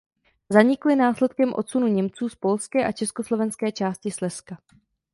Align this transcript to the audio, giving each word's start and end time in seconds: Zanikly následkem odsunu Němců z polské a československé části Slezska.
Zanikly 0.49 0.95
následkem 0.95 1.53
odsunu 1.53 1.87
Němců 1.87 2.29
z 2.29 2.35
polské 2.35 2.85
a 2.87 2.91
československé 2.91 3.71
části 3.71 4.11
Slezska. 4.11 4.57